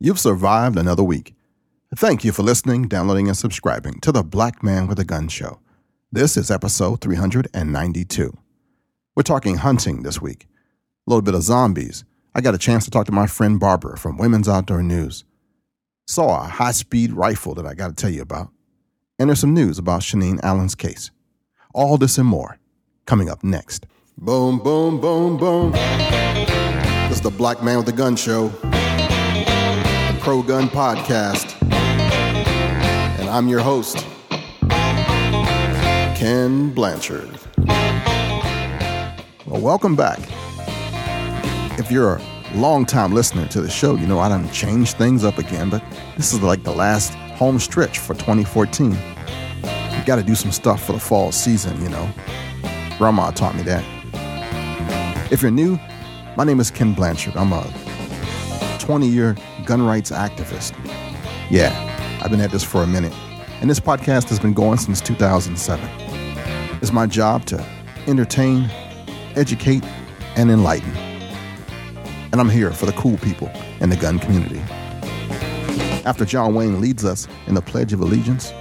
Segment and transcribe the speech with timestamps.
[0.00, 1.34] You've survived another week.
[1.96, 5.58] Thank you for listening, downloading, and subscribing to the Black Man with a Gun Show.
[6.12, 8.32] This is episode 392.
[9.16, 10.46] We're talking hunting this week,
[11.04, 12.04] a little bit of zombies.
[12.32, 15.24] I got a chance to talk to my friend Barbara from Women's Outdoor News.
[16.06, 18.50] Saw a high speed rifle that I got to tell you about.
[19.18, 21.10] And there's some news about Shaneen Allen's case.
[21.74, 22.60] All this and more
[23.04, 23.84] coming up next.
[24.16, 25.72] Boom, boom, boom, boom.
[25.72, 28.52] This is the Black Man with a Gun Show.
[30.28, 31.56] Pro Gun Podcast.
[31.72, 34.06] And I'm your host,
[36.18, 37.30] Ken Blanchard.
[39.46, 40.18] Well, welcome back.
[41.78, 42.22] If you're a
[42.56, 45.82] long-time listener to the show, you know I done changed things up again, but
[46.18, 48.90] this is like the last home stretch for 2014.
[48.92, 48.98] You
[50.04, 52.06] got to do some stuff for the fall season, you know.
[52.98, 53.82] Grandma taught me that.
[55.32, 55.78] If you're new,
[56.36, 57.34] my name is Ken Blanchard.
[57.34, 57.64] I'm a
[58.78, 59.34] 20 year
[59.68, 60.72] gun rights activist.
[61.50, 61.70] Yeah,
[62.22, 63.12] I've been at this for a minute,
[63.60, 65.86] and this podcast has been going since 2007.
[66.80, 67.62] It's my job to
[68.06, 68.70] entertain,
[69.36, 69.84] educate,
[70.36, 70.90] and enlighten.
[72.32, 74.60] And I'm here for the cool people in the gun community.
[76.06, 78.54] After John Wayne leads us in the Pledge of Allegiance,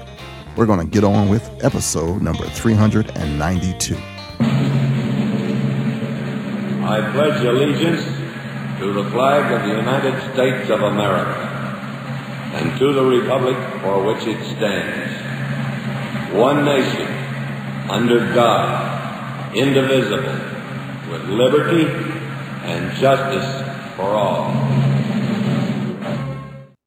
[0.57, 3.95] we're going to get on with episode number 392.
[6.83, 8.16] I pledge allegiance
[8.79, 11.47] to the flag of the United States of America
[12.53, 17.07] and to the republic for which it stands, one nation,
[17.89, 20.31] under God, indivisible,
[21.11, 21.85] with liberty
[22.65, 24.53] and justice for all.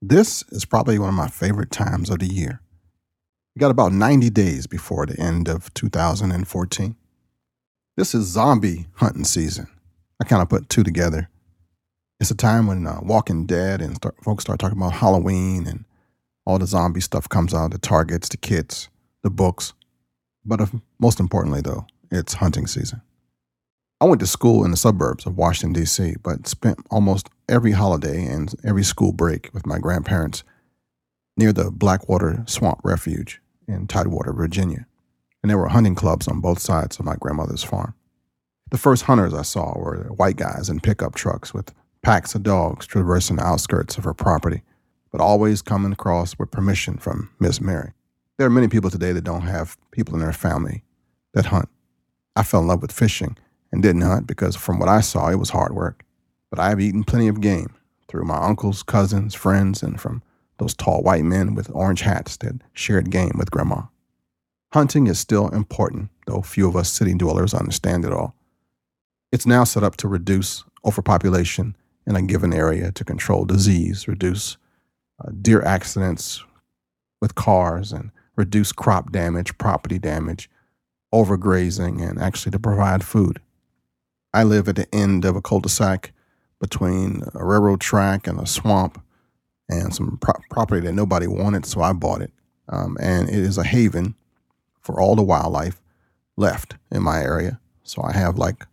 [0.01, 2.61] This is probably one of my favorite times of the year.
[3.57, 6.95] We got about 90 days before the end of 2014.
[7.97, 9.67] This is zombie hunting season.
[10.21, 11.29] I kind of put two together
[12.21, 15.87] it's a time when uh, Walking Dead and start, folks start talking about Halloween and
[16.45, 18.91] all the zombie stuff comes out the targets, the kits,
[19.23, 19.73] the books.
[20.45, 23.01] But if, most importantly, though, it's hunting season.
[24.03, 28.25] I went to school in the suburbs of Washington, D.C., but spent almost every holiday
[28.25, 30.43] and every school break with my grandparents
[31.37, 34.87] near the Blackwater Swamp Refuge in Tidewater, Virginia.
[35.43, 37.95] And there were hunting clubs on both sides of my grandmother's farm.
[38.71, 42.87] The first hunters I saw were white guys in pickup trucks with packs of dogs
[42.87, 44.63] traversing the outskirts of her property,
[45.13, 47.93] but always coming across with permission from Miss Mary.
[48.39, 50.83] There are many people today that don't have people in their family
[51.35, 51.69] that hunt.
[52.37, 53.37] I fell in love with fishing
[53.73, 56.05] and didn't hunt because, from what I saw, it was hard work.
[56.49, 57.75] But I have eaten plenty of game
[58.09, 60.23] through my uncles, cousins, friends, and from
[60.59, 63.83] those tall white men with orange hats that shared game with Grandma.
[64.73, 68.35] Hunting is still important, though few of us city dwellers understand it all.
[69.33, 74.57] It's now set up to reduce overpopulation in a given area to control disease, reduce
[75.23, 76.43] uh, deer accidents
[77.21, 80.49] with cars, and reduce crop damage, property damage,
[81.13, 83.41] overgrazing, and actually to provide food.
[84.33, 86.13] I live at the end of a cul de sac
[86.61, 89.03] between a railroad track and a swamp
[89.69, 92.33] and some pro- property that nobody wanted, so I bought it.
[92.69, 94.15] Um, and it is a haven
[94.81, 95.81] for all the wildlife
[96.37, 97.61] left in my area.
[97.83, 98.67] So I have like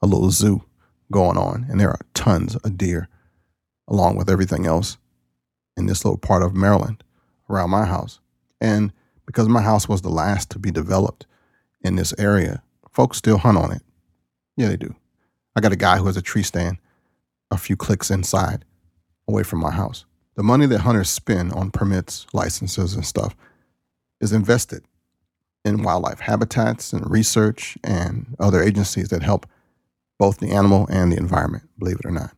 [0.00, 0.62] a little zoo
[1.12, 3.08] going on, and there are tons of deer,
[3.88, 4.96] along with everything else
[5.76, 7.02] in this little part of Maryland
[7.48, 8.20] around my house.
[8.60, 8.92] And
[9.26, 11.26] because my house was the last to be developed
[11.82, 13.82] in this area, folks still hunt on it.
[14.56, 14.94] Yeah, they do.
[15.56, 16.78] I got a guy who has a tree stand
[17.50, 18.64] a few clicks inside,
[19.26, 20.04] away from my house.
[20.36, 23.34] The money that hunters spend on permits, licenses, and stuff
[24.20, 24.84] is invested
[25.64, 29.46] in wildlife habitats and research and other agencies that help
[30.20, 32.36] both the animal and the environment, believe it or not.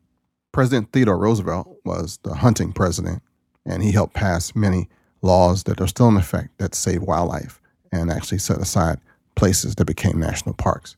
[0.52, 3.20] President Theodore Roosevelt was the hunting president,
[3.66, 4.88] and he helped pass many
[5.20, 7.60] laws that are still in effect that save wildlife
[7.90, 9.00] and actually set aside
[9.34, 10.96] places that became national parks.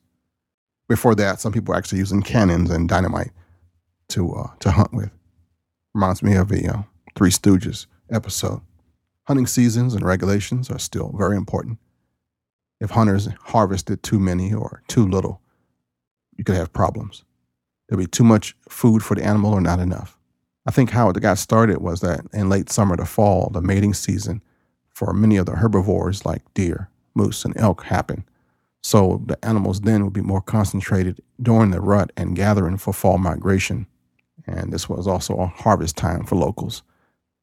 [0.87, 3.31] Before that, some people were actually using cannons and dynamite
[4.09, 5.09] to uh, to hunt with.
[5.95, 6.83] Reminds me of the uh,
[7.15, 8.61] Three Stooges episode.
[9.23, 11.79] Hunting seasons and regulations are still very important.
[12.79, 15.41] If hunters harvested too many or too little,
[16.35, 17.23] you could have problems.
[17.87, 20.17] There'd be too much food for the animal or not enough.
[20.65, 23.93] I think how it got started was that in late summer to fall, the mating
[23.93, 24.41] season
[24.93, 28.23] for many of the herbivores like deer, moose, and elk happened.
[28.81, 33.17] So the animals then would be more concentrated during the rut and gathering for fall
[33.17, 33.87] migration.
[34.47, 36.83] And this was also a harvest time for locals.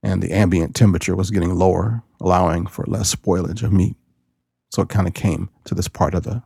[0.02, 3.96] And the ambient temperature was getting lower, allowing for less spoilage of meat.
[4.70, 6.42] So it kind of came to this part of the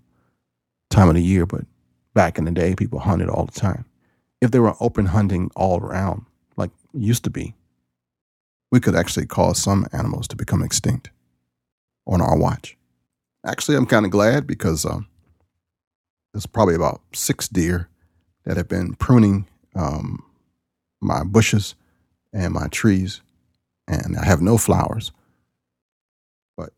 [0.91, 1.47] time of the year.
[1.47, 1.65] But
[2.17, 3.85] Back in the day, people hunted all the time.
[4.41, 6.25] If they were open hunting all around,
[6.57, 7.55] like used to be,
[8.73, 11.11] we could actually cause some animals to become extinct
[12.07, 12.75] on our watch.
[13.45, 15.07] Actually, I'm kind of glad because um,
[16.33, 17.91] there's probably about six deer
[18.45, 20.25] that have been pruning um,
[21.03, 21.75] my bushes
[22.33, 23.21] and my trees,
[23.87, 25.13] and I have no flowers.
[26.57, 26.71] But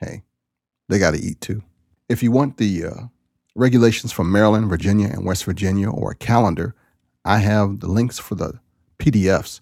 [0.00, 0.24] hey,
[0.88, 1.62] they got to eat too.
[2.08, 3.02] If you want the uh,
[3.54, 6.74] regulations from Maryland, Virginia, and West Virginia, or a calendar,
[7.24, 8.60] I have the links for the
[8.98, 9.60] PDFs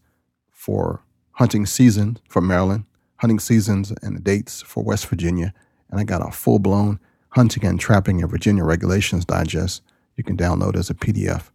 [0.50, 1.02] for
[1.32, 2.84] hunting season for Maryland,
[3.16, 5.52] hunting seasons and the dates for West Virginia,
[5.90, 6.98] and I got a full blown
[7.30, 9.82] hunting and trapping in Virginia regulations digest
[10.16, 11.50] you can download as a PDF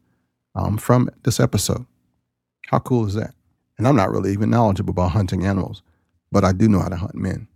[0.55, 1.85] um, from this episode.
[2.67, 3.33] How cool is that?
[3.77, 5.83] And I'm not really even knowledgeable about hunting animals,
[6.31, 7.47] but I do know how to hunt men.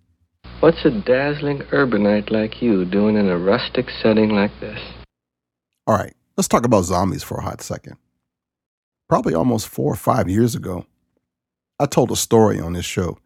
[0.61, 4.79] What's a dazzling urbanite like you doing in a rustic setting like this?
[5.87, 7.97] All right, let's talk about zombies for a hot second.
[9.09, 10.85] Probably almost four or five years ago,
[11.79, 13.17] I told a story on this show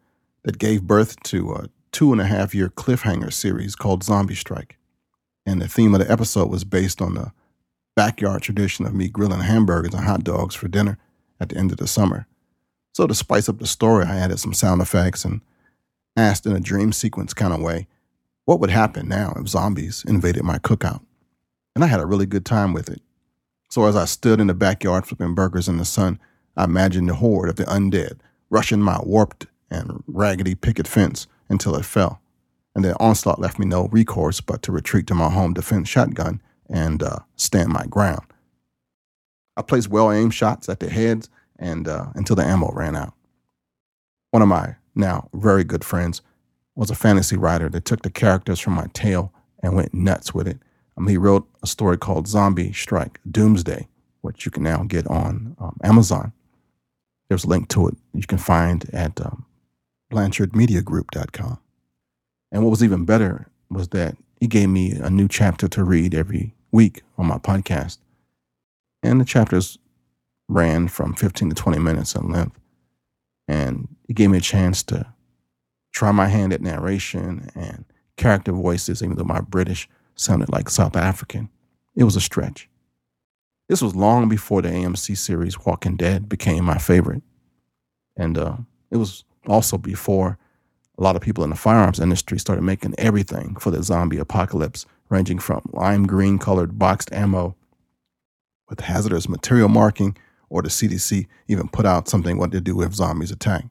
[0.44, 4.78] that gave birth to a two and a half year cliffhanger series called Zombie Strike.
[5.44, 7.32] And the theme of the episode was based on the
[7.94, 10.96] backyard tradition of me grilling hamburgers and hot dogs for dinner
[11.38, 12.26] at the end of the summer.
[12.94, 15.42] So to spice up the story, I added some sound effects and
[16.16, 17.86] asked in a dream sequence kind of way,
[18.44, 21.04] what would happen now if zombies invaded my cookout?
[21.74, 23.02] And I had a really good time with it.
[23.68, 26.18] So as I stood in the backyard flipping burgers in the sun,
[26.56, 28.18] I imagined the horde of the undead
[28.48, 32.20] rushing my warped and raggedy picket fence until it fell.
[32.74, 36.40] And the onslaught left me no recourse but to retreat to my home defense shotgun
[36.68, 38.24] and uh, stand my ground.
[39.56, 43.14] I placed well aimed shots at their heads and uh, until the ammo ran out.
[44.30, 46.22] One of my now very good friends,
[46.74, 49.32] was a fantasy writer that took the characters from my tale
[49.62, 50.58] and went nuts with it.
[50.96, 53.88] Um, he wrote a story called Zombie Strike Doomsday,
[54.20, 56.32] which you can now get on um, Amazon.
[57.28, 59.44] There's a link to it you can find at um,
[60.12, 61.58] BlanchardMediaGroup.com.
[62.52, 66.14] And what was even better was that he gave me a new chapter to read
[66.14, 67.98] every week on my podcast.
[69.02, 69.78] And the chapters
[70.48, 72.58] ran from 15 to 20 minutes in length.
[73.48, 75.06] And it gave me a chance to
[75.92, 77.84] try my hand at narration and
[78.16, 81.48] character voices, even though my British sounded like South African.
[81.94, 82.68] It was a stretch.
[83.68, 87.22] This was long before the AMC series Walking Dead became my favorite.
[88.16, 88.56] And uh,
[88.90, 90.38] it was also before
[90.98, 94.86] a lot of people in the firearms industry started making everything for the zombie apocalypse,
[95.08, 97.56] ranging from lime green colored boxed ammo
[98.68, 100.16] with hazardous material marking
[100.48, 103.66] or the CDC even put out something what to do if zombies attack.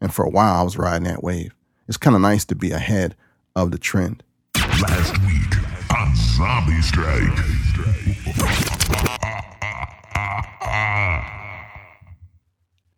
[0.00, 1.54] And for a while, I was riding that wave.
[1.86, 3.16] It's kind of nice to be ahead
[3.56, 4.22] of the trend.
[4.56, 5.54] Last week
[5.96, 7.38] on Zombie Strike.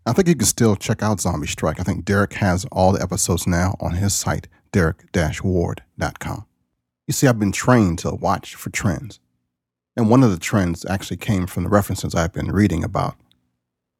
[0.06, 1.78] I think you can still check out Zombie Strike.
[1.78, 6.46] I think Derek has all the episodes now on his site, derek-ward.com.
[7.06, 9.20] You see, I've been trained to watch for trends.
[9.96, 13.16] And one of the trends actually came from the references I've been reading about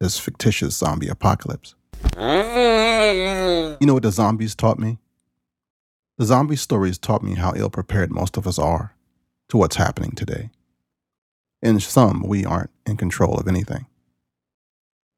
[0.01, 1.75] this fictitious zombie apocalypse.
[2.17, 4.99] You know what the zombies taught me?
[6.19, 8.95] The zombie stories taught me how ill prepared most of us are
[9.49, 10.51] to what's happening today.
[11.63, 13.87] In some, we aren't in control of anything.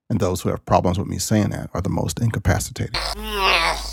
[0.09, 2.97] And those who have problems with me saying that are the most incapacitated.
[2.97, 3.87] I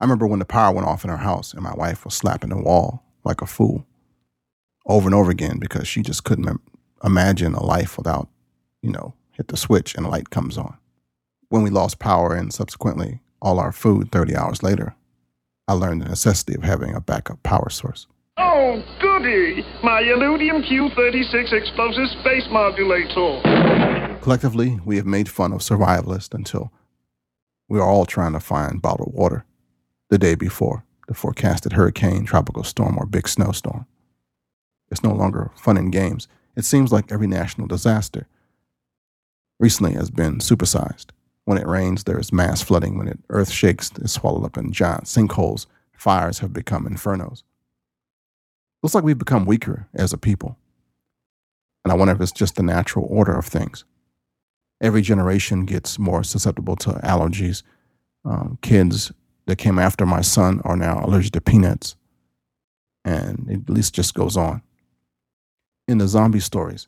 [0.00, 2.56] remember when the power went off in our house and my wife was slapping the
[2.56, 3.86] wall like a fool
[4.86, 6.60] over and over again because she just couldn't
[7.04, 8.28] imagine a life without,
[8.82, 10.76] you know, hit the switch and the light comes on.
[11.50, 14.94] When we lost power and subsequently all our food 30 hours later,
[15.66, 18.06] I learned the necessity of having a backup power source.
[18.36, 19.66] Oh, goody!
[19.82, 24.18] My Illudium Q36 explosive space modulator.
[24.22, 26.70] Collectively, we have made fun of survivalists until
[27.68, 29.44] we are all trying to find bottled water
[30.08, 33.86] the day before the forecasted hurricane, tropical storm, or big snowstorm.
[34.88, 36.28] It's no longer fun and games.
[36.54, 38.28] It seems like every national disaster
[39.58, 41.06] recently has been supersized.
[41.44, 42.98] When it rains, there is mass flooding.
[42.98, 45.66] When it earth shakes, it's swallowed up in giant sinkholes.
[45.96, 47.42] Fires have become infernos.
[48.82, 50.56] Looks like we've become weaker as a people.
[51.84, 53.84] And I wonder if it's just the natural order of things.
[54.80, 57.62] Every generation gets more susceptible to allergies.
[58.24, 59.12] Um, kids
[59.46, 61.96] that came after my son are now allergic to peanuts.
[63.04, 64.62] And it at least just goes on.
[65.88, 66.86] In the zombie stories,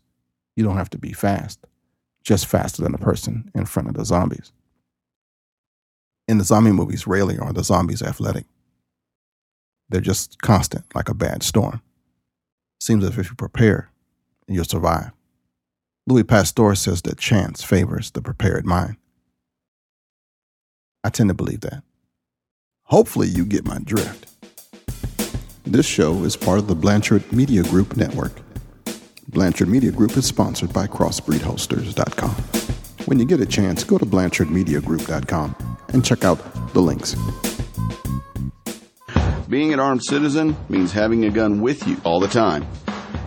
[0.57, 1.67] you don't have to be fast
[2.23, 4.53] just faster than the person in front of the zombies.
[6.29, 8.47] In the zombie movies, rarely are the zombies athletic.
[9.89, 11.83] They're just constant, like a bad storm.
[12.81, 13.91] Seems as if you prepare,
[14.49, 15.11] you'll survive.
[16.07, 18.97] Louis Pasteur says that chance favors the prepared mind.
[21.05, 21.83] I tend to believe that.
[22.85, 24.29] Hopefully, you get my drift.
[25.65, 28.33] This show is part of the Blanchard Media Group network.
[29.33, 32.31] Blanchard Media Group is sponsored by CrossbreedHolsters.com.
[33.07, 36.39] When you get a chance, go to BlanchardMediaGroup.com and check out
[36.75, 37.17] the links.
[39.49, 42.67] Being an armed citizen means having a gun with you all the time.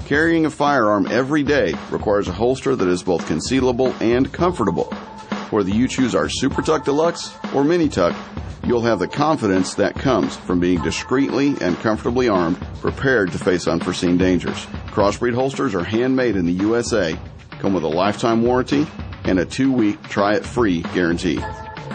[0.05, 4.85] Carrying a firearm every day requires a holster that is both concealable and comfortable.
[5.49, 8.15] Whether you choose our Super Tuck Deluxe or Mini Tuck,
[8.65, 13.67] you'll have the confidence that comes from being discreetly and comfortably armed, prepared to face
[13.67, 14.65] unforeseen dangers.
[14.87, 17.17] Crossbreed holsters are handmade in the USA,
[17.59, 18.87] come with a lifetime warranty,
[19.23, 21.39] and a two-week try-it-free guarantee.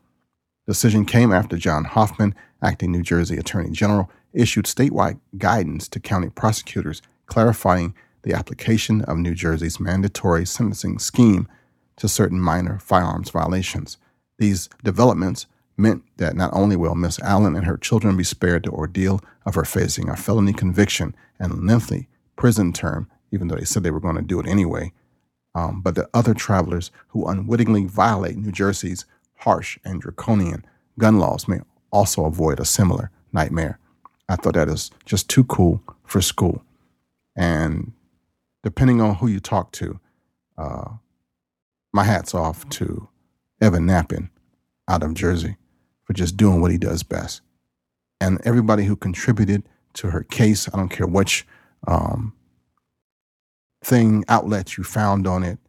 [0.68, 6.30] Decision came after John Hoffman, acting New Jersey Attorney General, issued statewide guidance to county
[6.30, 11.48] prosecutors clarifying the application of New Jersey's mandatory sentencing scheme
[11.96, 13.98] to certain minor firearms violations.
[14.38, 15.46] These developments
[15.78, 19.56] meant that not only will Miss Allen and her children be spared the ordeal of
[19.56, 24.02] her facing a felony conviction and lengthy prison term, even though they said they were
[24.02, 24.92] going to do it anyway,
[25.56, 29.06] um, but the other travelers who unwittingly violate New Jersey's
[29.38, 30.65] harsh and draconian
[31.00, 31.60] gun laws may
[31.91, 33.79] also avoid a similar nightmare.
[34.29, 36.63] I thought that is just too cool for school.
[37.36, 37.94] And
[38.63, 40.00] depending on who you talk to,
[40.58, 40.89] uh,
[41.94, 43.08] my hat's off to
[43.62, 44.29] Evan Nappen
[44.88, 45.56] out of Jersey
[46.03, 47.41] for just doing what he does best.
[48.20, 49.63] And everybody who contributed
[49.94, 51.46] to her case, I don't care which
[51.88, 52.34] um,
[53.84, 55.60] thing, outlet you found on it,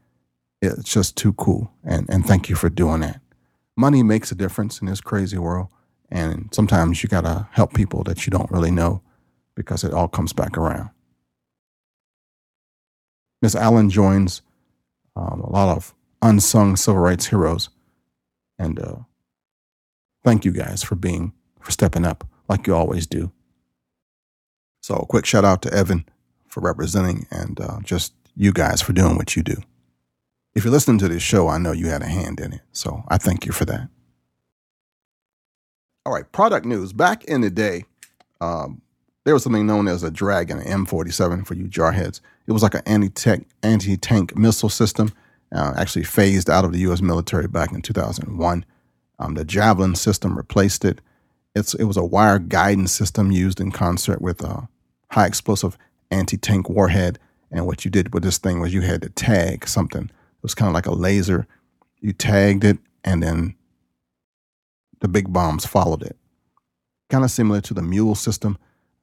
[0.61, 1.71] it's just too cool.
[1.85, 3.21] And, and thank you for doing that
[3.79, 5.69] money makes a difference in this crazy world.
[6.11, 9.03] And sometimes you got to help people that you don't really know
[9.55, 10.91] because it all comes back around.
[13.41, 14.43] Miss Allen joins
[15.15, 17.69] um, a lot of unsung civil rights heroes.
[18.59, 18.97] And uh,
[20.25, 23.31] thank you guys for being, for stepping up like you always do.
[24.83, 26.07] So, a quick shout out to Evan
[26.49, 29.57] for representing and uh, just you guys for doing what you do.
[30.59, 32.63] If you're listening to this show, I know you had a hand in it.
[32.73, 33.89] So I thank you for that.
[36.05, 36.93] All right, product news.
[36.93, 37.85] Back in the day,
[38.41, 38.83] um,
[39.25, 42.21] there was something known as a Dragon, an M47 for you jarheads.
[42.49, 45.13] It was like an anti-tank, anti-tank missile system,
[45.55, 47.01] uh, actually phased out of the U.S.
[47.01, 48.65] military back in 2001.
[49.21, 51.01] Um, the Javelin system replaced it.
[51.55, 54.69] It's, it was a wire guidance system used in concert with a
[55.13, 55.79] high explosive
[56.11, 57.21] anti-tank warhead.
[57.49, 60.55] And what you did with this thing was you had to tag something it was
[60.55, 61.47] kind of like a laser.
[62.01, 63.55] You tagged it, and then
[65.01, 66.17] the big bombs followed it.
[67.11, 68.59] Kind of similar to the Mule system,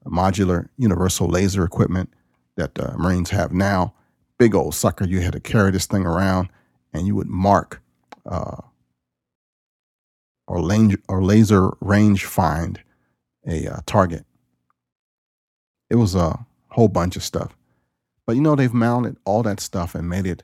[0.05, 2.13] modular universal laser equipment
[2.55, 3.93] that the Marines have now.
[4.37, 5.05] Big old sucker.
[5.05, 6.49] You had to carry this thing around,
[6.93, 7.81] and you would mark
[8.25, 8.61] uh,
[10.47, 10.61] or,
[11.07, 12.81] or laser range find
[13.47, 14.25] a uh, target.
[15.89, 17.55] It was a whole bunch of stuff.
[18.25, 20.43] But you know, they've mounted all that stuff and made it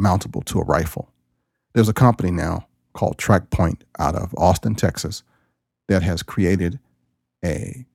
[0.00, 1.08] mountable to a rifle.
[1.74, 5.22] There's a company now called TrackPoint out of Austin, Texas,
[5.88, 6.78] that has created
[7.44, 7.86] a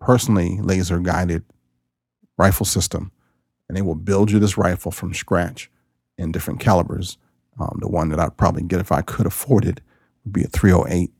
[0.00, 1.44] personally laser guided
[2.38, 3.12] rifle system.
[3.68, 5.70] And they will build you this rifle from scratch
[6.16, 7.18] in different calibers.
[7.58, 9.80] Um, the one that I'd probably get if I could afford it
[10.24, 11.10] would be a 308.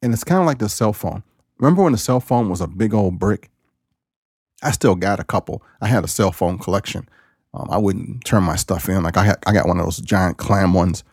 [0.00, 1.22] And it's kind of like the cell phone.
[1.58, 3.50] Remember when the cell phone was a big old brick?
[4.62, 5.62] I still got a couple.
[5.80, 7.08] I had a cell phone collection
[7.54, 9.02] um, I wouldn't turn my stuff in.
[9.02, 11.04] Like I had, I got one of those giant clam ones.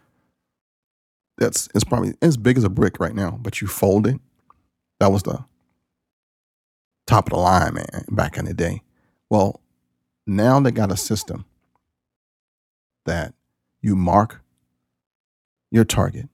[1.38, 4.20] That's it's probably as big as a brick right now, but you fold it.
[5.00, 5.46] That was the
[7.08, 8.82] top of the line, man, back in the day.
[9.30, 9.62] Well,
[10.28, 11.46] now they got a system
[13.06, 13.34] that
[13.82, 14.42] you mark
[15.72, 16.28] your target,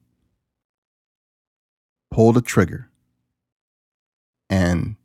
[2.11, 2.89] pull the trigger,
[4.49, 4.95] and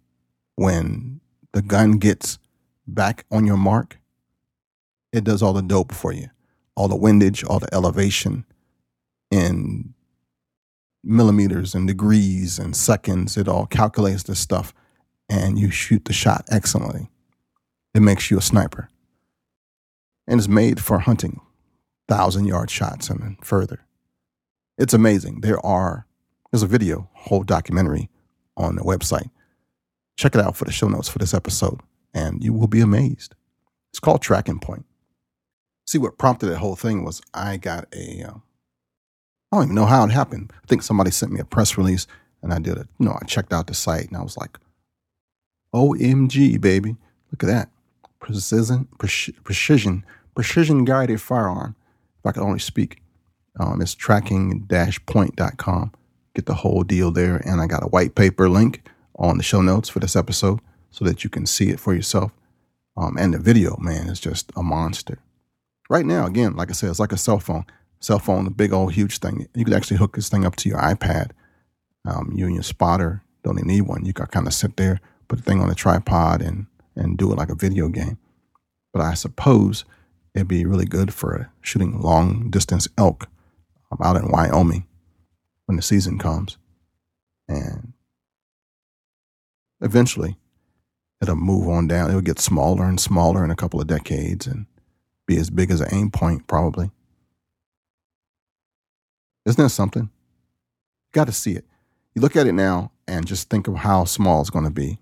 [0.57, 1.21] when
[1.53, 2.39] the gun gets
[2.87, 4.00] back on your mark,
[5.13, 6.29] it does all the dope for you,
[6.77, 8.45] all the windage, all the elevation
[9.31, 9.95] in
[11.03, 13.37] millimeters and degrees and seconds.
[13.37, 14.73] It all calculates this stuff
[15.29, 17.09] and you shoot the shot excellently.
[17.95, 18.89] it makes you a sniper.
[20.27, 21.41] And it's made for hunting
[22.09, 23.81] thousand yard shots and further.
[24.79, 25.41] It's amazing.
[25.41, 26.07] There are
[26.51, 28.11] there's a video, whole documentary
[28.57, 29.31] on the website.
[30.17, 31.81] Check it out for the show notes for this episode,
[32.13, 33.35] and you will be amazed.
[33.91, 34.85] It's called Tracking Point.
[35.91, 38.35] See what prompted that whole thing was I got a uh,
[39.51, 40.53] I don't even know how it happened.
[40.55, 42.07] I think somebody sent me a press release
[42.45, 42.87] and I did it.
[43.01, 44.57] You know, I checked out the site and I was like,
[45.75, 46.95] OMG, baby.
[47.33, 47.71] Look at that.
[48.21, 50.05] Precision, precision,
[50.37, 51.75] precision guided firearm.
[52.21, 53.03] If I could only speak.
[53.59, 55.93] Um, it's tracking-point.com.
[56.37, 57.43] Get the whole deal there.
[57.45, 60.61] And I got a white paper link on the show notes for this episode
[60.93, 62.31] so that you can see it for yourself.
[62.97, 65.19] Um, and the video, man, is just a monster.
[65.91, 67.67] Right now, again, like I said, it's like a cell phone
[68.01, 69.47] cell phone, a big old huge thing.
[69.55, 71.33] You could actually hook this thing up to your iPad.
[72.07, 74.05] Um, you and your spotter don't even need one.
[74.05, 76.67] You can kind of sit there, put the thing on a tripod, and
[76.97, 78.19] and do it like a video game.
[78.93, 79.85] But I suppose
[80.35, 83.29] it'd be really good for shooting long distance elk
[83.93, 84.87] um, out in Wyoming
[85.67, 86.57] when the season comes,
[87.49, 87.93] and
[89.81, 90.37] eventually
[91.21, 92.11] it'll move on down.
[92.11, 94.67] It'll get smaller and smaller in a couple of decades and
[95.31, 96.91] be as big as an Aimpoint, probably.
[99.47, 100.03] Isn't that something?
[100.03, 101.65] You got to see it.
[102.15, 104.99] You look at it now and just think of how small it's going to be.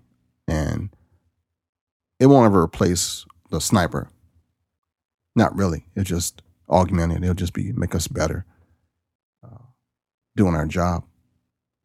[0.47, 0.91] And
[2.19, 4.09] it won't ever replace the sniper.
[5.35, 5.85] Not really.
[5.95, 7.23] It just augmented.
[7.23, 8.45] It'll just be make us better
[9.43, 9.63] uh,
[10.35, 11.05] doing our job.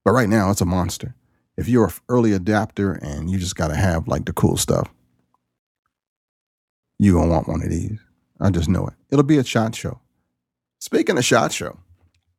[0.04, 1.14] But right now, it's a monster.
[1.56, 4.92] If you're an early adapter and you just got to have like the cool stuff,
[6.98, 8.03] you're going to want one of these.
[8.40, 8.94] I just know it.
[9.10, 10.00] It'll be a SHOT Show.
[10.80, 11.78] Speaking of SHOT Show,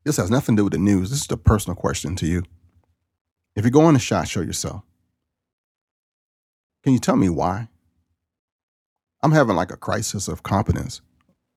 [0.04, 1.10] this has nothing to do with the news.
[1.10, 2.44] This is a personal question to you.
[3.56, 4.84] If you go on a SHOT Show yourself,
[6.84, 7.70] can you tell me why?
[9.24, 11.02] I'm having like a crisis of competence,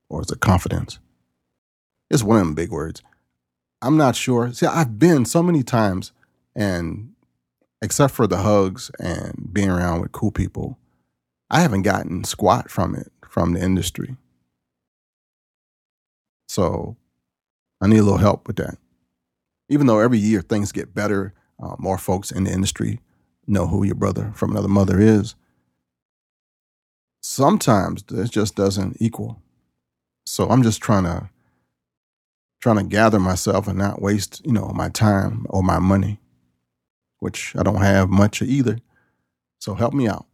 [0.09, 1.01] or is it confidence?
[2.09, 3.03] It's one of them big words.
[3.83, 4.53] I'm not sure.
[4.53, 6.13] See, I've been so many times,
[6.57, 7.13] and
[7.83, 10.79] except for the hugs and being around with cool people,
[11.51, 14.17] I haven't gotten squat from it from the industry.
[16.49, 16.97] So
[17.81, 18.79] I need a little help with that.
[19.69, 23.01] Even though every year things get better, uh, more folks in the industry
[23.47, 25.35] know who your brother from another mother is.
[27.21, 29.43] Sometimes it just doesn't equal.
[30.25, 31.31] So I'm just trying to
[32.61, 36.19] trying to gather myself and not waste, you know, my time or my money,
[37.21, 38.79] which I don't have much either.
[39.61, 40.27] So help me out.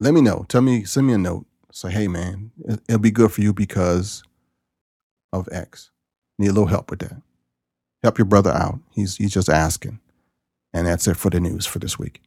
[0.00, 0.46] Let me know.
[0.48, 1.46] Tell me, send me a note.
[1.70, 2.50] Say, hey man,
[2.88, 4.22] it'll be good for you because
[5.32, 5.90] of X.
[6.38, 7.20] Need a little help with that.
[8.02, 8.80] Help your brother out.
[8.94, 10.00] He's he's just asking.
[10.72, 12.22] And that's it for the news for this week.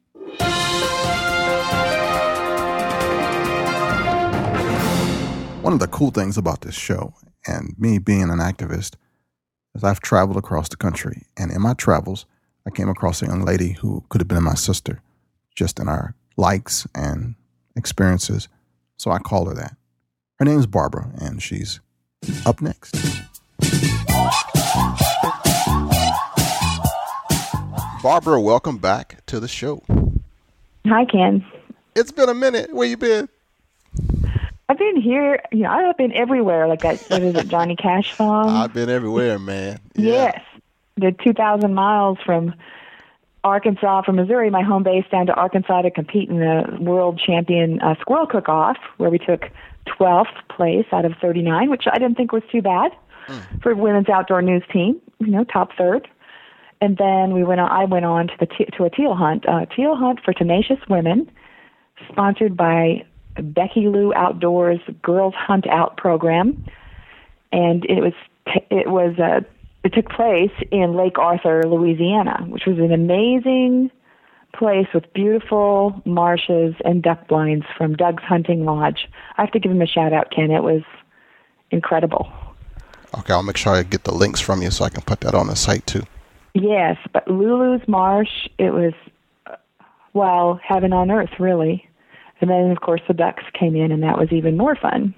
[5.62, 7.14] One of the cool things about this show
[7.46, 8.94] and me being an activist
[9.74, 11.26] is I've traveled across the country.
[11.36, 12.26] And in my travels,
[12.66, 15.02] I came across a young lady who could have been my sister,
[15.54, 17.34] just in our likes and
[17.76, 18.48] experiences.
[19.02, 19.76] So I call her that.
[20.38, 21.80] Her name's Barbara, and she's
[22.46, 22.94] up next.
[28.00, 29.82] Barbara, welcome back to the show.
[30.86, 31.44] Hi, Ken.
[31.96, 32.72] It's been a minute.
[32.72, 33.28] Where you been?
[34.68, 35.42] I've been here.
[35.50, 36.68] You know, I've been everywhere.
[36.68, 37.00] Like that.
[37.08, 38.50] What is it, Johnny Cash song?
[38.50, 39.80] I've been everywhere, man.
[39.96, 40.12] Yeah.
[40.12, 40.40] Yes,
[40.96, 42.54] the two thousand miles from
[43.44, 47.80] Arkansas, from Missouri, my home base, down to Arkansas to compete in the world champion
[47.80, 49.50] uh, squirrel cook-off, where we took
[49.86, 52.92] 12th place out of 39, which I didn't think was too bad
[53.26, 53.62] mm.
[53.62, 55.00] for women's outdoor news team.
[55.18, 56.08] You know, top third.
[56.80, 57.70] And then we went on.
[57.70, 61.30] I went on to the to a teal hunt, uh, teal hunt for tenacious women,
[62.10, 63.04] sponsored by
[63.40, 66.64] Becky Lou Outdoors Girls Hunt Out program,
[67.52, 68.12] and it was
[68.70, 69.40] it was uh,
[69.84, 73.90] it took place in Lake Arthur, Louisiana, which was an amazing
[74.54, 79.08] place with beautiful marshes and duck blinds from Doug's Hunting Lodge.
[79.36, 80.50] I have to give him a shout out, Ken.
[80.50, 80.82] It was
[81.70, 82.30] incredible.
[83.18, 85.34] Okay, I'll make sure I get the links from you so I can put that
[85.34, 86.02] on the site too.
[86.54, 88.92] Yes, but Lulu's Marsh, it was,
[90.12, 91.88] well, heaven on earth, really.
[92.40, 95.14] And then, of course, the ducks came in, and that was even more fun.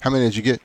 [0.00, 0.60] How many did you get?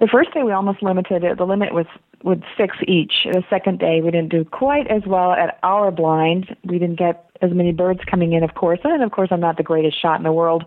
[0.00, 1.38] The first day we almost limited it.
[1.38, 1.86] The limit was
[2.22, 3.12] with six each.
[3.24, 6.56] The second day we didn't do quite as well at our blind.
[6.64, 8.80] We didn't get as many birds coming in, of course.
[8.82, 10.64] And of course, I'm not the greatest shot in the world.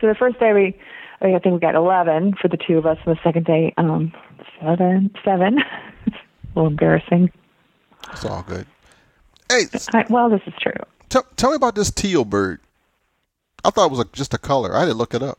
[0.00, 0.78] So the first day we,
[1.20, 2.98] I think we got 11 for the two of us.
[3.06, 4.12] And the second day, um,
[4.60, 5.58] seven, seven.
[6.06, 6.12] a
[6.54, 7.30] little embarrassing.
[8.10, 8.66] It's all good.
[9.50, 10.72] Hey, I, well, this is true.
[11.08, 12.60] Tell, tell me about this teal bird.
[13.64, 14.74] I thought it was a, just a color.
[14.76, 15.38] I didn't look it up.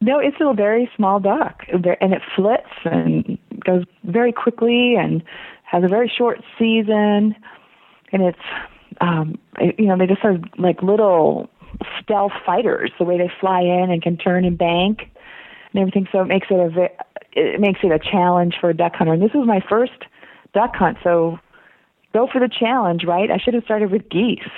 [0.00, 5.22] No, it's a very small duck, and it flits and goes very quickly and
[5.64, 7.34] has a very short season.
[8.12, 8.38] And it's,
[9.00, 9.38] um,
[9.76, 11.50] you know, they just are like little
[12.00, 12.92] stealth fighters.
[12.98, 15.00] The way they fly in and can turn and bank
[15.72, 16.06] and everything.
[16.12, 16.90] So it makes it a
[17.32, 19.12] it makes it a challenge for a duck hunter.
[19.12, 20.04] And this was my first
[20.54, 21.38] duck hunt, so
[22.12, 23.30] go for the challenge, right?
[23.30, 24.48] I should have started with geese.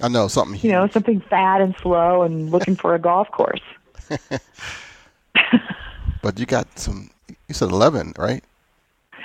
[0.00, 0.54] I know something.
[0.54, 0.64] Huge.
[0.64, 3.60] You know, something fat and slow and looking for a golf course.
[6.22, 7.10] but you got some.
[7.48, 8.44] You said eleven, right?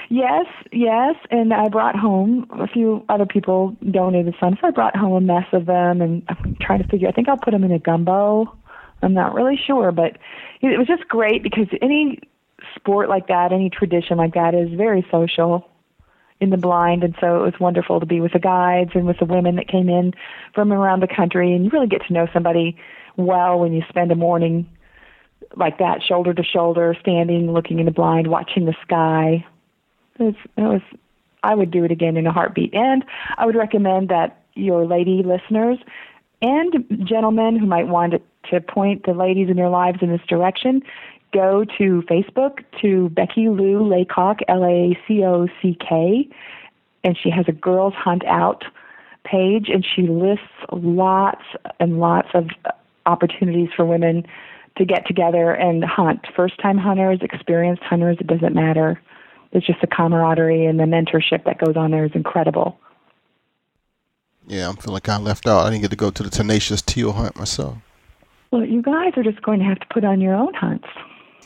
[0.10, 4.96] Yes, yes, and I brought home a few other people donated some, so I brought
[4.96, 7.08] home a mess of them, and I'm trying to figure.
[7.08, 8.56] I think I'll put them in a gumbo.
[9.02, 10.18] I'm not really sure, but
[10.62, 12.20] it was just great because any
[12.76, 15.68] sport like that, any tradition like that, is very social
[16.40, 19.18] in the blind, and so it was wonderful to be with the guides and with
[19.20, 20.14] the women that came in
[20.54, 22.78] from around the country, and you really get to know somebody
[23.18, 24.70] well when you spend a morning
[25.56, 29.46] like that, shoulder to shoulder, standing, looking in the blind, watching the sky.
[30.20, 30.82] It was, it was,
[31.44, 32.74] I would do it again in a heartbeat.
[32.74, 33.04] And
[33.38, 35.78] I would recommend that your lady listeners
[36.41, 38.13] and gentlemen who might want
[38.50, 40.82] to point the ladies in their lives in this direction
[41.34, 46.30] go to Facebook to Becky Lou Laycock, L A C O C K,
[47.04, 48.63] and she has a Girls Hunt Out
[49.26, 51.44] page, and she lists lots
[51.80, 52.50] and lots of
[53.06, 54.26] opportunities for women
[54.78, 56.26] to get together and hunt.
[56.36, 59.02] First time hunters, experienced hunters, it doesn't matter.
[59.52, 62.78] It's just the camaraderie and the mentorship that goes on there is incredible.
[64.48, 65.66] Yeah, I'm feeling kind of left out.
[65.66, 67.78] I didn't get to go to the tenacious teal hunt myself.
[68.52, 70.88] Well, you guys are just going to have to put on your own hunts.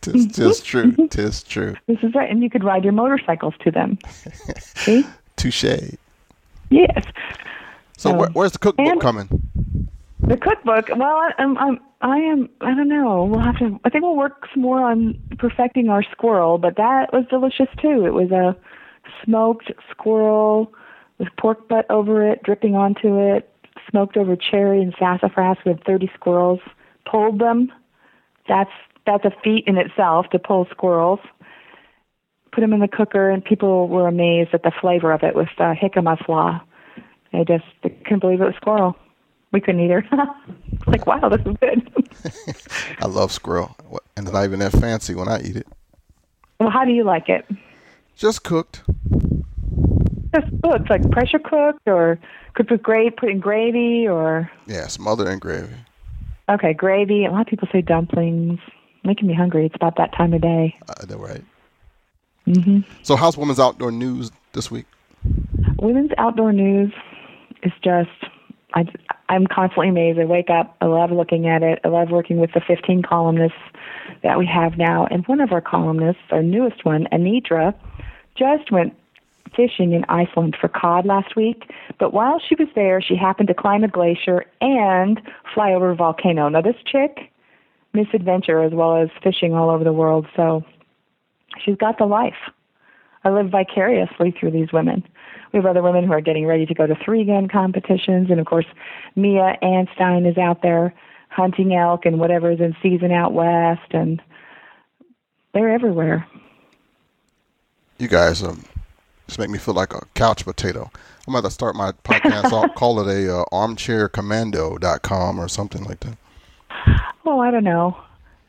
[0.00, 0.92] tis, tis true.
[1.10, 1.74] Tis true.
[1.86, 2.30] This is right.
[2.30, 3.98] And you could ride your motorcycles to them.
[4.58, 5.04] See?
[5.36, 5.64] Touche.
[6.70, 7.04] Yes.
[7.98, 9.28] So, where, um, where's the cookbook and, coming?
[10.26, 10.88] The cookbook.
[10.88, 12.48] Well, I, I'm, I'm, I am.
[12.60, 13.24] I don't know.
[13.24, 13.78] We'll have to.
[13.84, 18.04] I think we'll work some more on perfecting our squirrel, but that was delicious too.
[18.04, 18.56] It was a
[19.24, 20.72] smoked squirrel
[21.18, 23.48] with pork butt over it, dripping onto it,
[23.88, 26.58] smoked over cherry and sassafras with 30 squirrels.
[27.08, 27.70] Pulled them.
[28.48, 28.70] That's
[29.06, 31.20] that's a feat in itself to pull squirrels.
[32.50, 35.50] Put them in the cooker, and people were amazed at the flavor of it with
[35.58, 36.60] uh, jicama slaw.
[37.32, 38.96] They just couldn't believe it was squirrel
[39.56, 40.06] we couldn't either.
[40.86, 41.90] like, wow, this is good.
[43.00, 43.74] I love squirrel,
[44.14, 45.66] and it's not even that fancy when I eat it.
[46.60, 47.46] Well, how do you like it?
[48.16, 48.82] Just cooked.
[50.34, 52.18] Just cooked, like pressure cooked, or
[52.52, 55.74] cooked with gravy, put in gravy, or yeah, smothered in gravy.
[56.50, 57.24] Okay, gravy.
[57.24, 58.60] A lot of people say dumplings.
[59.04, 59.64] Making me hungry.
[59.64, 60.76] It's about that time of day.
[60.88, 61.44] Uh, they're right.
[62.46, 62.80] Mm-hmm.
[63.04, 64.84] So, how's Women's Outdoor News this week?
[65.78, 66.92] Women's Outdoor News
[67.62, 68.10] is just
[68.76, 68.84] I,
[69.28, 70.18] I'm constantly amazed.
[70.18, 70.76] I wake up.
[70.80, 71.80] I love looking at it.
[71.84, 73.58] I love working with the 15 columnists
[74.22, 75.06] that we have now.
[75.10, 77.74] And one of our columnists, our newest one, Anitra,
[78.36, 78.94] just went
[79.54, 81.70] fishing in Iceland for cod last week.
[81.98, 85.20] But while she was there, she happened to climb a glacier and
[85.54, 86.48] fly over a volcano.
[86.48, 87.32] Now, this chick,
[87.92, 90.26] misadventure as well as fishing all over the world.
[90.36, 90.62] So
[91.64, 92.34] she's got the life.
[93.24, 95.02] I live vicariously through these women.
[95.56, 98.38] We have other women who are getting ready to go to three gun competitions, and
[98.38, 98.66] of course,
[99.14, 100.92] Mia Anstine is out there
[101.30, 104.20] hunting elk and whatever is in season out west, and
[105.54, 106.26] they're everywhere.
[107.96, 108.66] You guys um,
[109.28, 110.90] just make me feel like a couch potato.
[111.26, 112.52] I'm about to start my podcast.
[112.52, 116.18] I'll call it a uh, armchaircommando.com or something like that.
[117.24, 117.96] Well, I don't know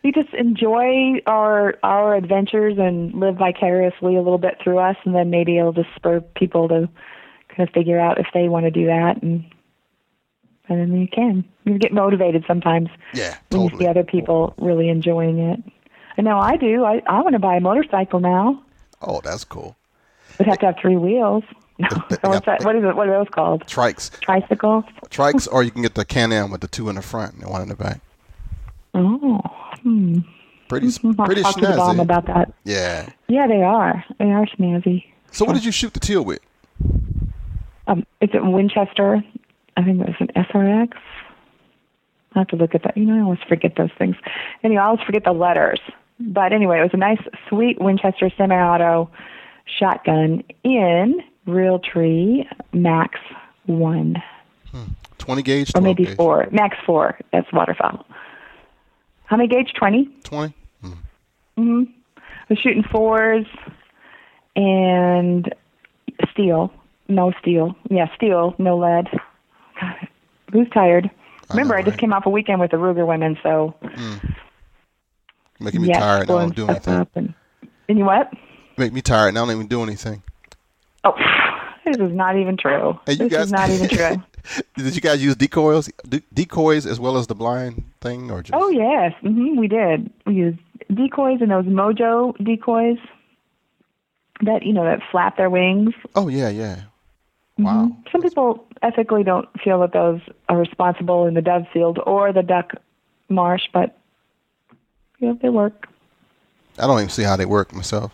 [0.07, 5.13] we just enjoy our our adventures and live vicariously a little bit through us, and
[5.13, 6.87] then maybe it'll just spur people to
[7.49, 9.43] kind of figure out if they want to do that, and
[10.69, 12.87] and then you can you get motivated sometimes.
[13.13, 13.71] Yeah, when totally.
[13.73, 15.61] you see other people really enjoying it.
[16.17, 16.85] I know I do.
[16.85, 18.63] I I want to buy a motorcycle now.
[19.01, 19.75] Oh, that's cool.
[20.37, 21.43] Would have to have three wheels.
[21.79, 22.39] No.
[22.39, 22.63] that?
[22.63, 22.95] What is it?
[22.95, 23.63] What are those called?
[23.67, 24.09] Trikes.
[24.21, 24.83] Tricycles.
[25.11, 27.61] Trikes, or you can get the Can-Am with the two in the front and one
[27.61, 28.01] in the back.
[28.95, 29.39] Oh.
[29.87, 30.19] Hmm.
[30.67, 32.01] Pretty, I'll pretty talk to the snazzy.
[32.01, 32.53] about that.
[32.65, 33.07] Yeah.
[33.29, 34.03] Yeah, they are.
[34.19, 35.05] They are snazzy.
[35.31, 36.39] So, what did you shoot the teal with?
[37.87, 39.23] Um, it's a Winchester.
[39.77, 40.91] I think it was an SRX.
[42.35, 42.97] I have to look at that.
[42.97, 44.17] You know, I always forget those things.
[44.61, 45.79] Anyway, I always forget the letters.
[46.19, 49.09] But anyway, it was a nice, sweet Winchester semi-auto
[49.79, 53.19] shotgun in Realtree Max
[53.67, 54.21] One,
[55.17, 56.17] 20 gauge, or maybe gauge?
[56.17, 56.47] four.
[56.51, 57.17] Max Four.
[57.31, 58.05] That's waterfowl.
[59.27, 59.73] How many gauge?
[59.73, 60.09] Twenty.
[60.23, 60.53] 20?
[60.83, 61.83] Mm-hmm.
[62.17, 63.45] I was shooting fours
[64.55, 65.53] and
[66.31, 66.71] steel.
[67.07, 67.75] No steel.
[67.89, 68.55] Yeah, steel.
[68.57, 69.07] No lead.
[69.81, 70.07] God,
[70.51, 71.09] who's tired?
[71.49, 73.73] Remember, I, know, just came off a weekend with the Ruger women, so
[75.59, 76.29] Making me yeah, tired.
[76.29, 77.07] and I don't do anything.
[77.15, 77.33] and,
[77.89, 78.31] and you what?
[78.77, 79.29] Make me tired.
[79.29, 80.21] and I don't even do anything.
[81.03, 81.13] Oh,
[81.85, 82.99] this is not even true.
[83.05, 84.23] Hey, this guys, is not even true.
[84.75, 88.53] Did you guys use decoys, de- decoys as well as the blind thing, or just?
[88.53, 90.11] Oh yes, hmm we did.
[90.25, 90.59] We used
[90.93, 92.97] decoys and those Mojo decoys
[94.41, 95.93] that you know that flap their wings.
[96.15, 96.81] Oh yeah, yeah.
[97.57, 97.91] Wow.
[98.11, 102.43] Some people ethically don't feel that those are responsible in the dove field or the
[102.43, 102.73] duck
[103.29, 103.97] marsh, but
[105.19, 105.87] you know they work.
[106.77, 108.13] I don't even see how they work myself.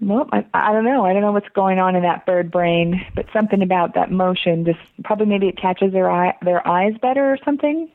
[0.00, 1.04] Well, I, I don't know.
[1.04, 4.64] I don't know what's going on in that bird brain, but something about that motion
[4.64, 7.90] just probably maybe it catches their eye their eyes better or something.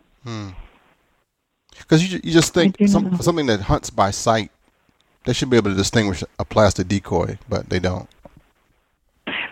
[1.77, 4.51] Because you you just think some, something that hunts by sight,
[5.25, 8.09] they should be able to distinguish a plastic decoy, but they don't.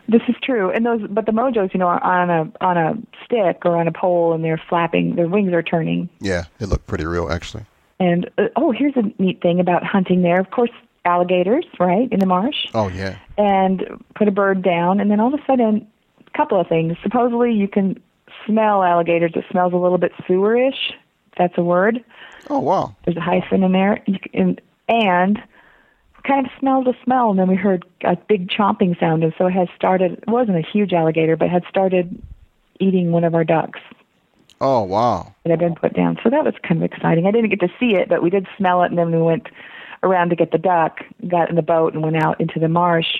[0.08, 2.98] This is true, and those but the mojos, you know, are on a on a
[3.24, 5.16] stick or on a pole, and they're flapping.
[5.16, 6.10] Their wings are turning.
[6.20, 7.64] Yeah, it looked pretty real actually.
[8.00, 10.40] And uh, oh, here's a neat thing about hunting there.
[10.40, 10.72] Of course,
[11.06, 12.68] alligators, right, in the marsh.
[12.74, 13.18] Oh yeah.
[13.38, 15.88] And put a bird down, and then all of a sudden,
[16.26, 16.98] a couple of things.
[17.04, 18.02] Supposedly, you can
[18.46, 19.32] smell alligators.
[19.36, 20.94] It smells a little bit sewerish.
[21.38, 22.04] That's a word.
[22.50, 22.96] Oh wow.
[23.06, 24.04] There's a hyphen in there.
[24.34, 24.60] Can,
[24.90, 25.42] and
[26.24, 29.48] kind of smelled a smell, and then we heard a big chomping sound, and so
[29.48, 30.14] it had started.
[30.14, 32.22] It wasn't a huge alligator, but had started
[32.80, 33.80] eating one of our ducks
[34.60, 35.34] Oh wow.
[35.44, 36.18] that had been put down.
[36.24, 37.26] So that was kind of exciting.
[37.26, 39.48] I didn't get to see it, but we did smell it, and then we went
[40.04, 43.18] around to get the duck, got in the boat, and went out into the marsh,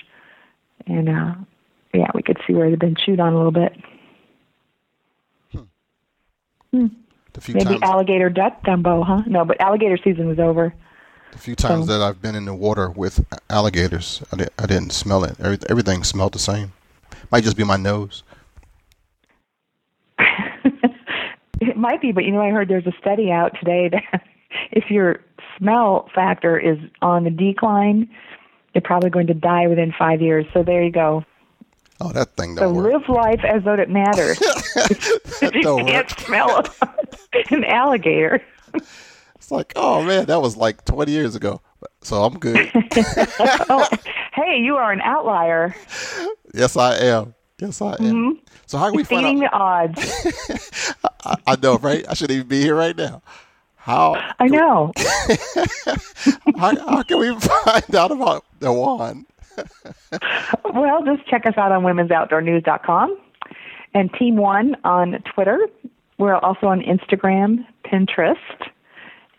[0.86, 1.34] and uh,
[1.94, 3.72] yeah, we could see where it had been chewed on a little bit.
[6.72, 9.22] The few Maybe times, alligator duck gumbo, huh?
[9.26, 10.74] No, but alligator season was over.
[11.32, 14.66] the few times so- that I've been in the water with alligators, I, di- I
[14.66, 15.38] didn't smell it.
[15.38, 16.72] Every, everything smelled the same.
[17.30, 18.22] Might just be my nose.
[21.64, 24.24] It might be, but you know, I heard there's a study out today that
[24.72, 25.20] if your
[25.58, 28.08] smell factor is on the decline,
[28.74, 30.46] you're probably going to die within five years.
[30.52, 31.24] So there you go.
[32.00, 32.92] Oh, that thing So don't work.
[32.92, 34.38] live life as though it matters.
[34.76, 36.20] if you can't work.
[36.20, 36.64] smell
[37.50, 38.42] an alligator.
[39.36, 41.60] It's like, oh man, that was like 20 years ago.
[42.02, 42.70] So I'm good.
[43.68, 43.88] oh,
[44.34, 45.74] hey, you are an outlier,
[46.54, 47.34] yes, I am.
[47.60, 47.98] Yes, I am.
[47.98, 48.30] Mm-hmm.
[48.66, 49.94] So how can we find beating out?
[49.94, 51.02] the odds.
[51.24, 52.04] I, I know, right?
[52.08, 53.22] I shouldn't even be here right now.
[53.82, 54.92] How I know.
[56.56, 59.26] how, how can we find out about the wand?
[60.72, 63.18] Well, just check us out on womensoutdoornews.com
[63.92, 65.58] and TeamWON on Twitter.
[66.18, 68.36] We're also on Instagram, Pinterest,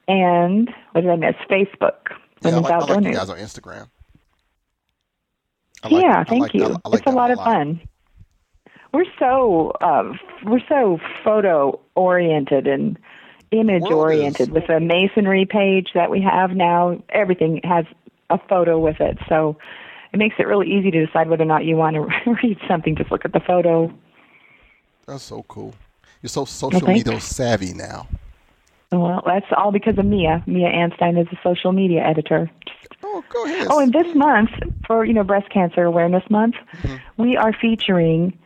[0.08, 1.36] and what did I miss?
[1.50, 1.94] Facebook.
[2.44, 3.18] Yeah, I like, I Outdoor like you News.
[3.18, 3.88] guys on Instagram.
[5.84, 6.68] Like- yeah, thank like you.
[6.68, 7.82] like it's a lot a of fun.
[8.94, 10.14] We're so uh,
[10.46, 13.00] we're so photo oriented and
[13.54, 14.54] image world oriented is.
[14.54, 17.02] with a masonry page that we have now.
[17.10, 17.86] Everything has
[18.30, 19.58] a photo with it, so
[20.14, 22.96] it makes it really easy to decide whether or not you want to read something.
[22.96, 23.94] Just look at the photo.
[25.06, 25.74] That's so cool.
[26.22, 27.06] You're so social thanks.
[27.06, 28.08] media savvy now.
[28.92, 30.44] Well, that's all because of Mia.
[30.46, 32.50] Mia Anstine is a social media editor.
[33.04, 33.68] Oh, go ahead.
[33.70, 34.52] Oh, and this month
[34.86, 37.22] for you know Breast Cancer Awareness Month, mm-hmm.
[37.22, 38.38] we are featuring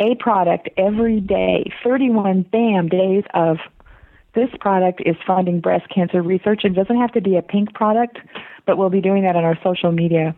[0.00, 1.70] a product every day.
[1.82, 3.58] Thirty-one bam days of
[4.34, 6.64] this product is funding breast cancer research.
[6.64, 8.18] It doesn't have to be a pink product,
[8.66, 10.34] but we'll be doing that on our social media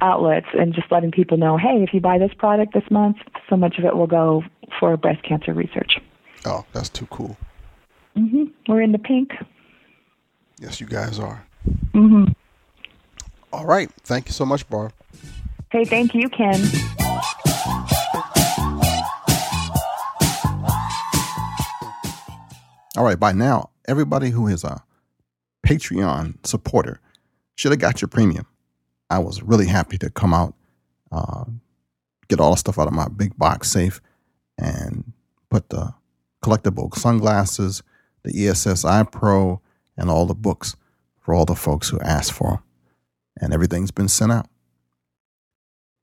[0.00, 3.16] outlets and just letting people know, hey, if you buy this product this month,
[3.48, 4.42] so much of it will go
[4.78, 5.98] for breast cancer research.
[6.44, 7.36] oh, that's too cool.
[8.68, 9.32] We're in the pink.
[10.58, 11.44] Yes, you guys are.
[11.92, 12.32] Mm-hmm.
[13.52, 13.90] All right.
[14.02, 14.92] Thank you so much, Barb.
[15.70, 16.60] Hey, thank you, Ken.
[22.96, 24.84] All right, by now, everybody who is a
[25.66, 27.00] Patreon supporter
[27.56, 28.46] should have got your premium.
[29.10, 30.54] I was really happy to come out,
[31.10, 31.44] uh,
[32.28, 34.00] get all the stuff out of my big box safe,
[34.58, 35.12] and
[35.50, 35.92] put the
[36.42, 37.82] collectible sunglasses,
[38.22, 39.60] the ESS Eye Pro,
[39.96, 40.76] and all the books
[41.18, 42.58] for all the folks who asked for 'em.
[43.40, 44.48] And everything's been sent out.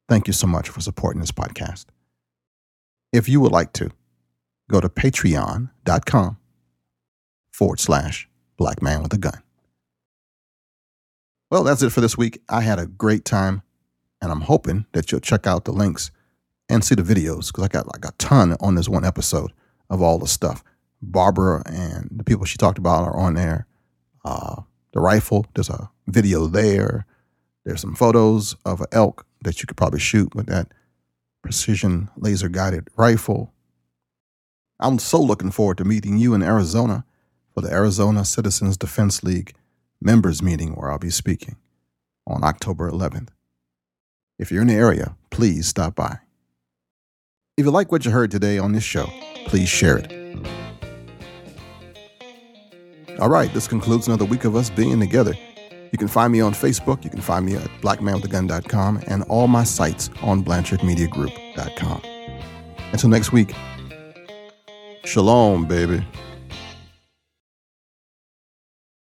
[0.10, 1.86] Thank you so much for supporting this podcast.
[3.14, 3.92] If you would like to,
[4.70, 6.38] go to patreon.com
[7.62, 9.39] forward slash black man with a gun.
[11.52, 12.41] Well, that's it for this week.
[12.50, 13.62] I had a great time,
[14.19, 16.10] and I'm hoping that you'll check out the links
[16.69, 19.52] and see the videos because I got like a ton on this one episode
[19.91, 20.63] of all the stuff.
[21.04, 23.67] Barbara and the people she talked about are on there.
[24.26, 27.06] Uh, the rifle, there's a video there.
[27.63, 30.74] There's some photos of an elk that you could probably shoot with that
[31.43, 33.54] precision laser guided rifle.
[34.80, 37.06] I'm so looking forward to meeting you in Arizona
[37.54, 39.54] for the Arizona Citizens Defense League
[40.02, 41.58] members meeting where I'll be speaking
[42.26, 43.30] on October 11th.
[44.40, 46.20] If you're in the area, please stop by.
[47.58, 49.08] If you like what you heard today on this show,
[49.46, 50.12] please share it.
[53.20, 55.36] All right, this concludes another week of us being together.
[55.92, 59.64] You can find me on Facebook, you can find me at blackmanwithagun.com, and all my
[59.64, 62.02] sites on blanchardmediagroup.com.
[62.94, 63.54] Until next week,
[65.04, 66.04] shalom, baby.